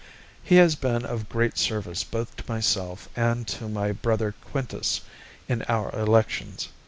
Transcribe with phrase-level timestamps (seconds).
[0.41, 5.01] He has been of great service both to myself and to my brother Quintus
[5.47, 6.69] in our elections.